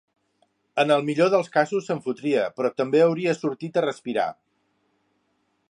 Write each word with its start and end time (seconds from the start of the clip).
En 0.83 0.93
el 0.95 1.03
millor 1.09 1.29
dels 1.33 1.51
casos 1.57 1.89
se'n 1.89 2.01
fotria, 2.07 2.47
però 2.57 2.73
també 2.81 3.03
hauria 3.09 3.37
sortit 3.43 3.79
a 3.83 3.87
respirar. 3.89 4.29